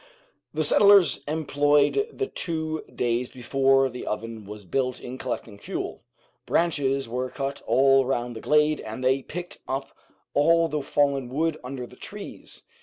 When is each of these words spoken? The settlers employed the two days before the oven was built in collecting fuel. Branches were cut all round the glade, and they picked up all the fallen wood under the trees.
The 0.51 0.63
settlers 0.63 1.23
employed 1.27 2.07
the 2.11 2.25
two 2.25 2.83
days 2.91 3.29
before 3.29 3.87
the 3.87 4.07
oven 4.07 4.47
was 4.47 4.65
built 4.65 4.99
in 4.99 5.19
collecting 5.19 5.59
fuel. 5.59 6.01
Branches 6.47 7.07
were 7.07 7.29
cut 7.29 7.61
all 7.67 8.03
round 8.03 8.35
the 8.35 8.41
glade, 8.41 8.79
and 8.81 9.03
they 9.03 9.21
picked 9.21 9.59
up 9.67 9.95
all 10.33 10.67
the 10.67 10.81
fallen 10.81 11.29
wood 11.29 11.59
under 11.63 11.85
the 11.85 11.95
trees. 11.97 12.63